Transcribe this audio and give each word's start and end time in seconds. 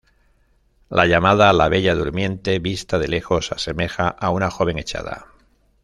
La 0.89 1.05
llamada 1.05 1.53
la 1.53 1.69
"Bella 1.69 1.93
Durmiente", 1.93 2.57
vista 2.57 2.97
desde 2.97 3.11
lejos, 3.11 3.51
asemeja 3.51 4.07
a 4.07 4.31
una 4.31 4.49
joven 4.49 4.79
echada. 4.79 5.27